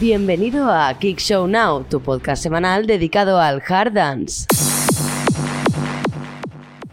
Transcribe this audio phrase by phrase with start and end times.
[0.00, 4.44] Bienvenido a Kick Show Now, tu podcast semanal dedicado al hard dance.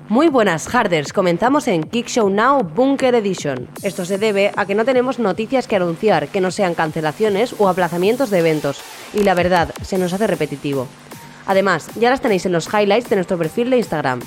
[0.08, 3.68] Muy buenas harders, comenzamos en Kick Show Now Bunker Edition.
[3.82, 7.68] Esto se debe a que no tenemos noticias que anunciar, que no sean cancelaciones o
[7.68, 8.84] aplazamientos de eventos,
[9.16, 10.88] y la verdad, se nos hace repetitivo.
[11.48, 14.20] Además, ya las tenéis en los highlights de nuestro perfil de Instagram.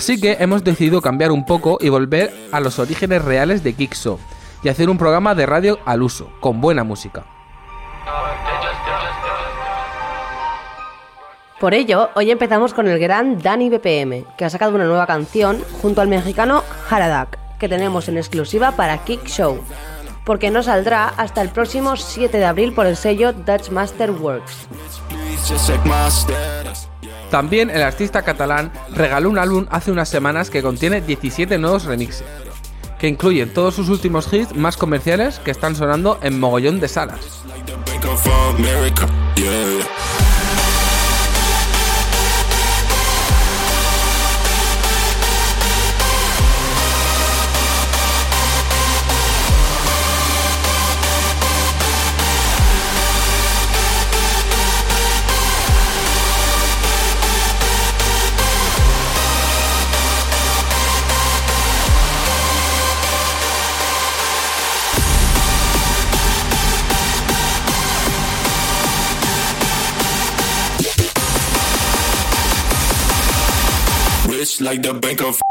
[0.00, 4.18] Así que hemos decidido cambiar un poco y volver a los orígenes reales de Kickso
[4.62, 7.26] y hacer un programa de radio al uso, con buena música.
[11.60, 15.62] Por ello, hoy empezamos con el gran Danny BPM, que ha sacado una nueva canción
[15.82, 19.60] junto al mexicano Haradak, que tenemos en exclusiva para Kick Show,
[20.24, 24.66] porque no saldrá hasta el próximo 7 de abril por el sello Dutch Master Works.
[27.30, 32.24] También el artista catalán regaló un álbum hace unas semanas que contiene 17 nuevos remixes,
[32.98, 37.44] que incluyen todos sus últimos hits más comerciales que están sonando en mogollón de salas.
[75.20, 75.49] Like the Bank of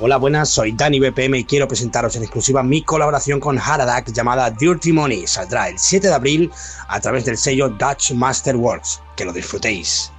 [0.00, 4.50] Hola, buenas, soy Dani BPM y quiero presentaros en exclusiva mi colaboración con Haradak llamada
[4.50, 5.24] Dirty Money.
[5.28, 6.50] Saldrá el 7 de abril
[6.88, 9.00] a través del sello Dutch Master Works.
[9.14, 10.10] Que lo disfrutéis.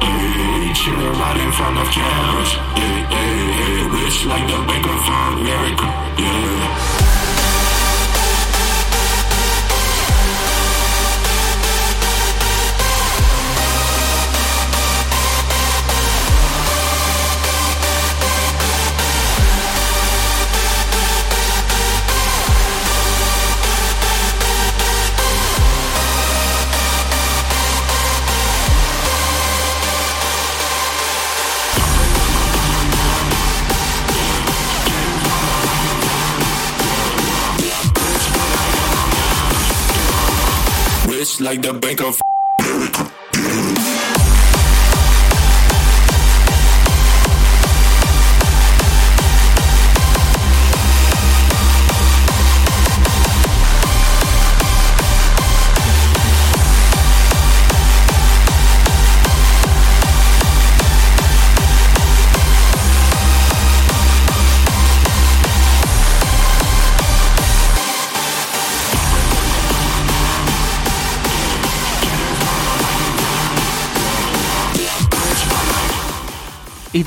[0.00, 2.52] Hey, chilling right in front of cameras.
[2.76, 5.00] Hey, hey, hey, rich like the bank of
[5.38, 5.86] America.
[6.18, 6.99] Yeah.
[41.50, 42.20] Like the Bank of
[43.34, 44.09] Y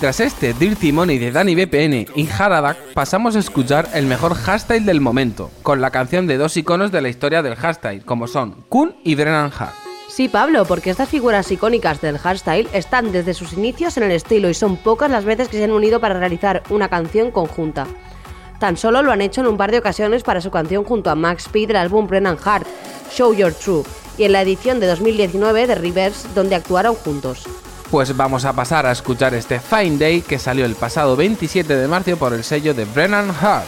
[0.03, 4.85] tras este Dirty Money de Danny BPN y Haradak, pasamos a escuchar el mejor hardstyle
[4.85, 8.65] del momento, con la canción de dos iconos de la historia del hardstyle, como son
[8.67, 9.73] Kun y Brennan Hart.
[10.09, 14.49] Sí, Pablo, porque estas figuras icónicas del hardstyle están desde sus inicios en el estilo
[14.49, 17.87] y son pocas las veces que se han unido para realizar una canción conjunta.
[18.59, 21.15] Tan solo lo han hecho en un par de ocasiones para su canción junto a
[21.15, 22.67] Max Speed del álbum Brennan Hart,
[23.09, 23.83] Show Your True,
[24.17, 27.47] y en la edición de 2019 de Reverse, donde actuaron juntos
[27.93, 31.87] pues vamos a pasar a escuchar este Fine Day que salió el pasado 27 de
[31.87, 33.67] marzo por el sello de Brennan Hart.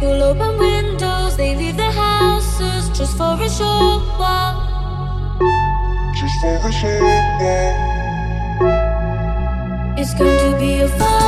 [0.00, 0.47] people
[3.18, 4.58] for a short while.
[6.14, 7.00] Just for a short
[7.40, 7.76] while.
[9.98, 11.27] It's going to be a fine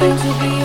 [0.00, 0.59] things will be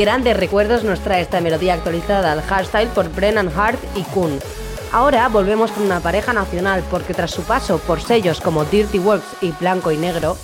[0.00, 4.38] grandes recuerdos nos trae esta melodía actualizada al hardstyle por Brennan Hart y Kun.
[4.92, 9.36] Ahora volvemos con una pareja nacional porque tras su paso por sellos como Dirty Works
[9.42, 10.38] y Blanco y Negro,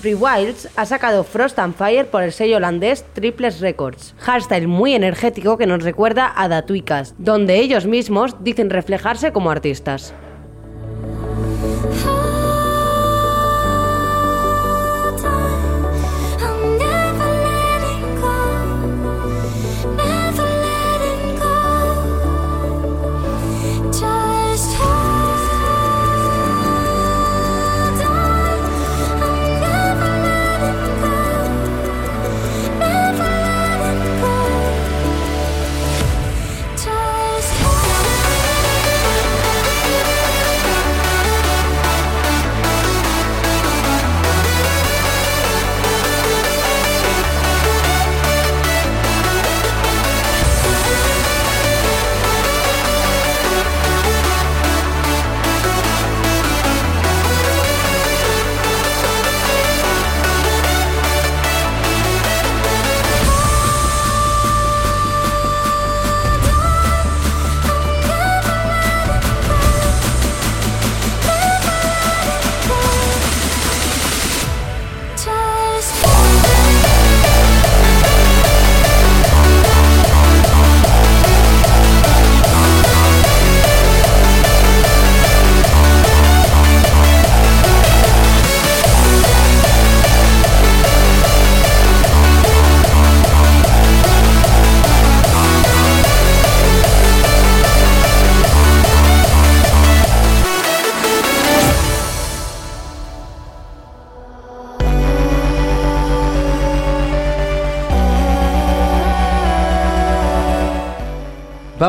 [0.00, 4.14] Free Wilds ha sacado Frost and Fire por el sello holandés Triples Records.
[4.18, 10.14] Hardstyle muy energético que nos recuerda a Tweakers, donde ellos mismos dicen reflejarse como artistas.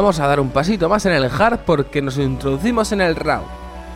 [0.04, 3.42] Vamos a dar un pasito más en el hard porque nos introducimos en el raw.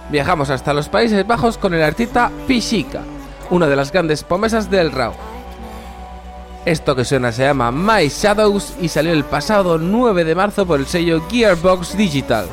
[0.09, 3.01] Viajamos hasta los Países Bajos con el artista Pishika,
[3.49, 5.11] una de las grandes promesas del raw.
[6.63, 10.79] Esto que suena se llama My Shadows y salió el pasado 9 de marzo por
[10.79, 12.47] el sello Gearbox Digital.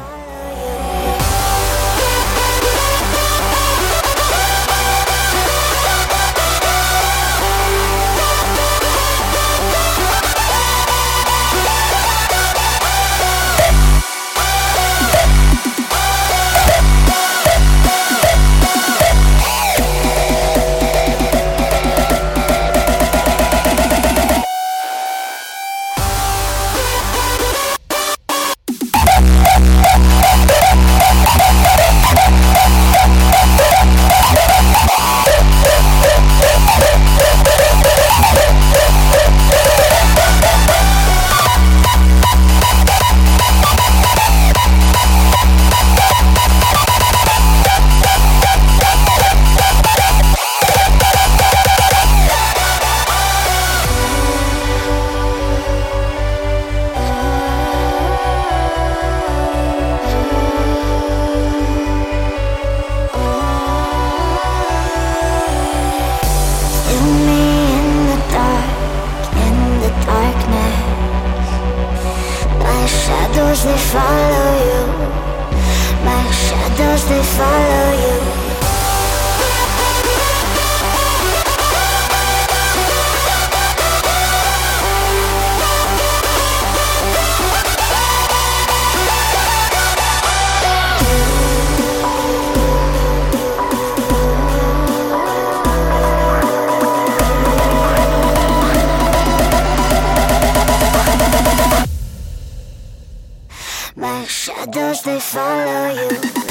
[105.05, 106.44] They follow you.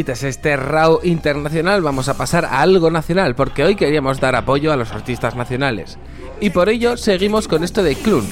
[0.00, 4.72] Y este RAW internacional vamos a pasar a algo nacional, porque hoy queríamos dar apoyo
[4.72, 5.98] a los artistas nacionales.
[6.40, 8.26] Y por ello seguimos con esto de Clun,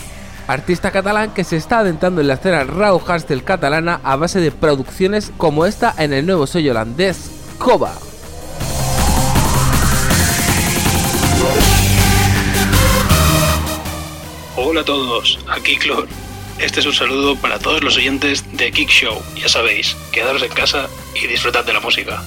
[0.47, 4.51] artista catalán que se está adentrando en la escena RAW hardstyle catalana a base de
[4.51, 7.93] producciones como esta en el nuevo sello holandés Kova.
[14.57, 16.09] Hola a todos, aquí Clor.
[16.59, 19.23] Este es un saludo para todos los oyentes de Kick Show.
[19.37, 22.21] Ya sabéis, quedaros en casa y disfrutad de la música.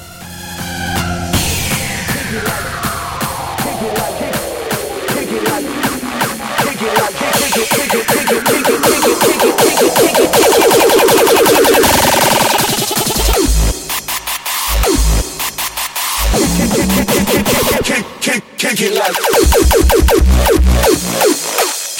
[18.58, 19.18] Kick, it like.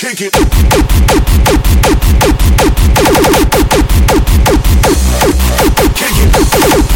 [0.02, 0.34] Kick it.
[5.94, 6.91] Kick it.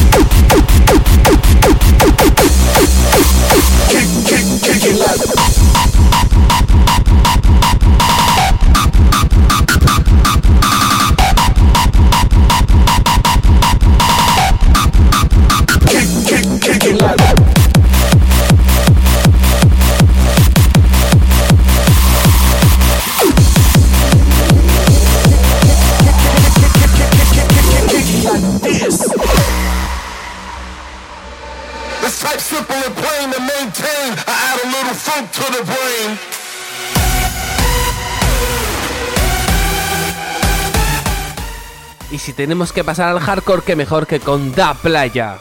[42.12, 45.39] Y si tenemos que pasar al hardcore, que mejor que con Da Playa.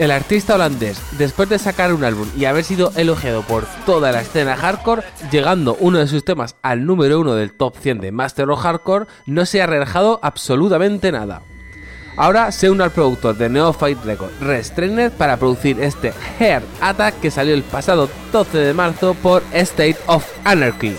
[0.00, 4.22] El artista holandés, después de sacar un álbum y haber sido elogiado por toda la
[4.22, 8.48] escena hardcore, llegando uno de sus temas al número uno del top 100 de Master
[8.48, 11.42] of Hardcore, no se ha relajado absolutamente nada.
[12.20, 17.30] Ahora se une al productor de Neophyte Records, Restrained, para producir este Heart Attack que
[17.30, 20.94] salió el pasado 12 de marzo por State of Anarchy.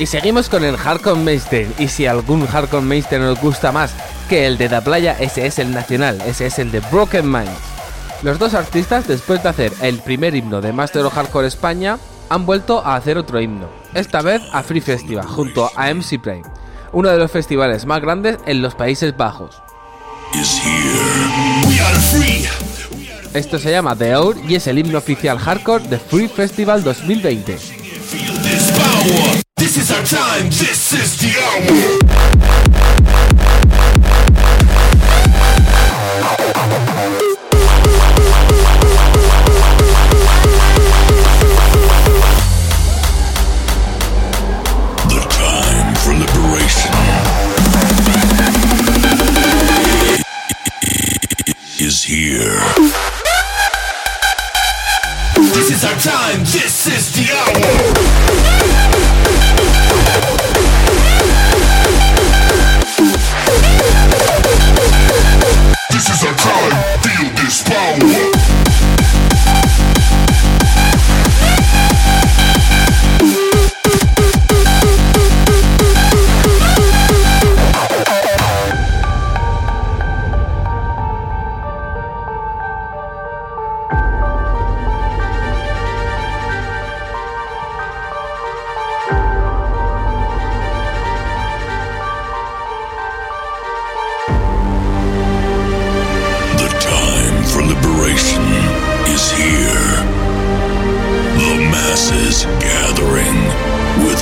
[0.00, 1.74] Y seguimos con el Hardcore Mainstream.
[1.78, 3.92] Y si algún Hardcore Mainstream nos gusta más
[4.30, 7.50] que el de Da Playa, ese es el nacional, ese es el de Broken Minds.
[8.22, 11.98] Los dos artistas, después de hacer el primer himno de Master of Hardcore España,
[12.30, 13.68] han vuelto a hacer otro himno.
[13.92, 16.44] Esta vez a Free Festival, junto a MC Prime,
[16.92, 19.62] uno de los festivales más grandes en los Países Bajos.
[23.34, 27.79] Esto se llama The Hour y es el himno oficial hardcore de Free Festival 2020.
[29.56, 30.44] This is our time.
[30.50, 32.89] This is the hour.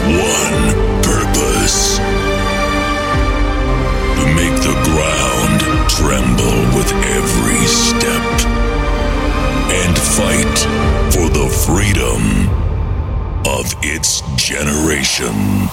[0.08, 1.98] one purpose
[4.16, 8.24] to make the ground tremble with every step
[9.70, 10.58] and fight
[11.12, 12.48] for the freedom
[13.46, 15.68] of its generation.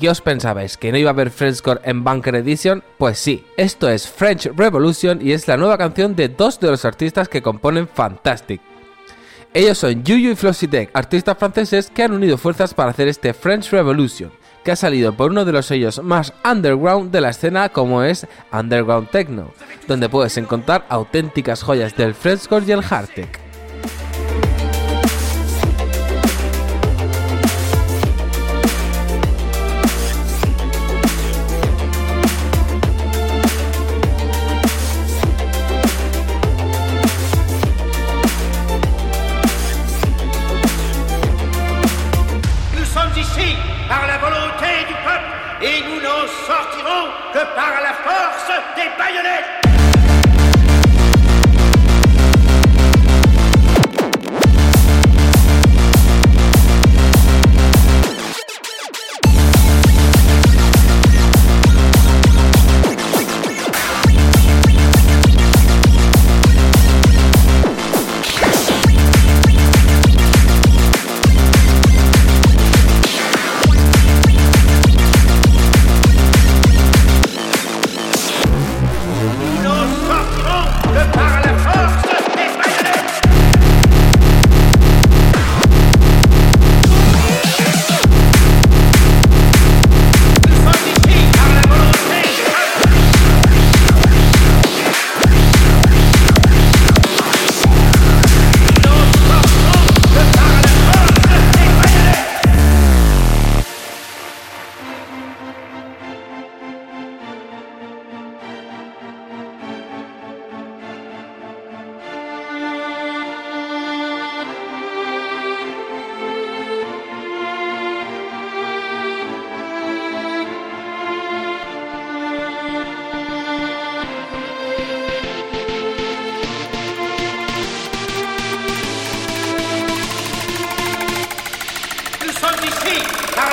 [0.00, 0.76] Qué os pensabais?
[0.76, 2.82] ¿Que no iba a haber Frenchcore en Bunker Edition?
[2.98, 6.84] Pues sí, esto es French Revolution y es la nueva canción de dos de los
[6.84, 8.62] artistas que componen Fantastic.
[9.52, 13.70] Ellos son Yuyu y Flossitech, artistas franceses que han unido fuerzas para hacer este French
[13.70, 14.32] Revolution,
[14.64, 18.26] que ha salido por uno de los sellos más underground de la escena como es
[18.52, 19.52] Underground Techno,
[19.86, 23.49] donde puedes encontrar auténticas joyas del Frenchcore y el Hardtech.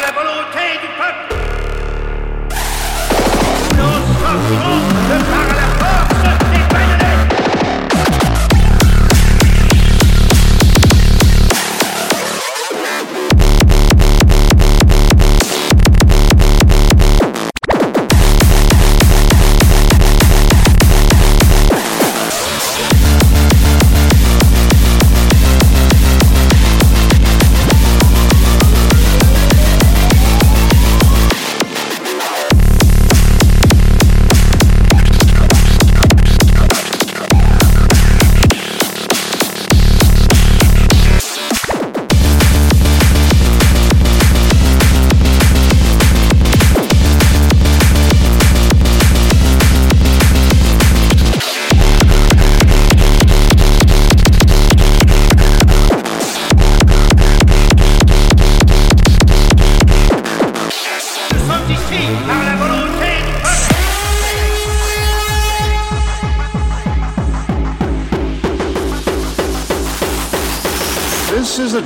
[0.01, 1.35] La volonté du peuple.
[3.77, 4.66] Nous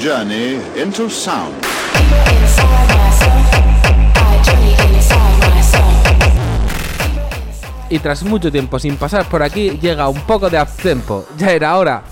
[0.01, 1.53] journey into sound.
[7.87, 11.25] Y tras mucho tiempo sin pasar por aquí, llega un poco de uptempo.
[11.37, 12.03] Ya era hora.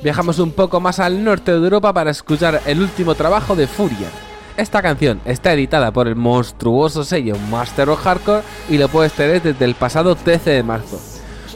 [0.00, 4.08] Viajamos un poco más al norte de Europa para escuchar el último trabajo de Furia.
[4.56, 9.42] Esta canción está editada por el monstruoso sello Master of Hardcore y lo puedes tener
[9.42, 11.00] desde el pasado 13 de marzo.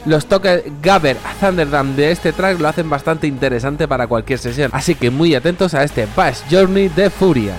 [0.05, 4.95] Los toques Gabber Thunderdam de este track lo hacen bastante interesante para cualquier sesión, así
[4.95, 7.55] que muy atentos a este Bass Journey de Furia.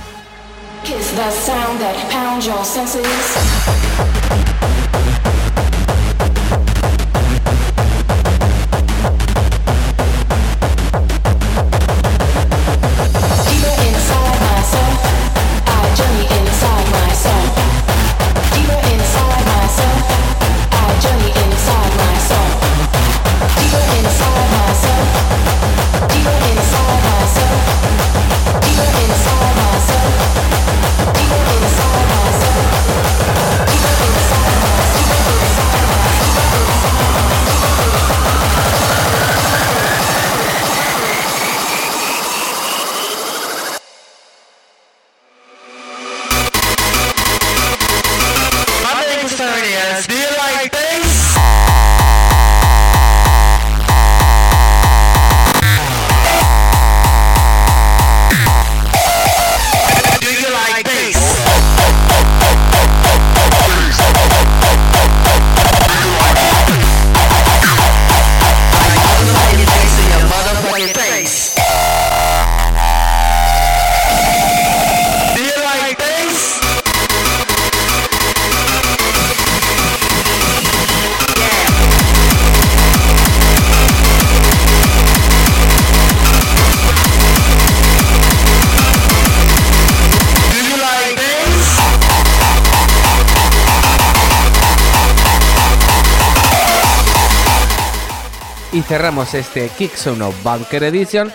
[98.90, 101.30] Cerramos este Kickzone of Bunker Edition,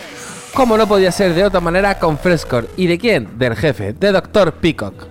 [0.54, 2.68] como no podía ser de otra manera, con Frescore.
[2.76, 3.40] ¿Y de quién?
[3.40, 4.52] Del jefe, de Dr.
[4.56, 5.06] Peacock.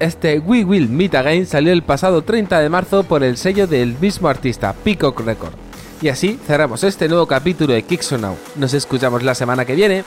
[0.00, 3.98] Este We Will Meet Again salió el pasado 30 de marzo por el sello del
[4.00, 5.52] mismo artista, Peacock Record.
[6.00, 8.36] Y así cerramos este nuevo capítulo de Kickzone Now.
[8.56, 10.04] Nos escuchamos la semana que viene.